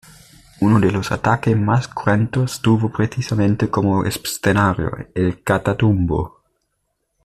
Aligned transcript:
Uno 0.67 0.79
de 0.79 0.89
los 0.91 1.11
ataque 1.11 1.55
mas 1.55 1.87
cruentos 1.87 2.59
tuvo 2.59 2.91
precisamente 2.91 3.69
como 3.69 4.03
escenario, 4.03 4.89
el 5.13 5.43
Catatumbo. 5.43 6.41